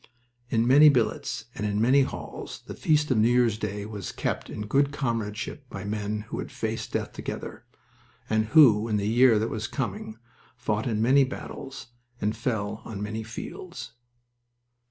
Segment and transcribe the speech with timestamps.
[0.49, 4.49] In many billets and in many halls the feast of New Year's day was kept
[4.49, 7.65] in good comradeship by men who had faced death together,
[8.27, 10.17] and who in the year that was coming
[10.57, 13.91] fought in many battles and fell on many fields.